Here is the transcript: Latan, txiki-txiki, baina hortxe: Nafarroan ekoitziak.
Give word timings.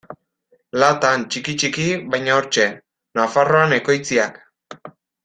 Latan, 0.83 1.25
txiki-txiki, 1.35 1.85
baina 2.13 2.33
hortxe: 2.39 2.65
Nafarroan 3.21 3.77
ekoitziak. 3.81 4.41